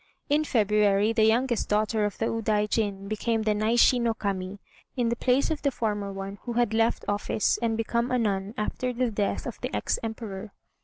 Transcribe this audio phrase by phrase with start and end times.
[0.29, 4.59] In February the youngest daughter of the Udaijin became the Naishi no Kami,
[4.97, 8.55] in the place of the former one, who had left office and become a nun
[8.57, 10.53] after the death of the ex Emperor.